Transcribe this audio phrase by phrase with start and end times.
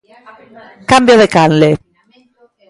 [0.89, 1.71] Cambio de canle.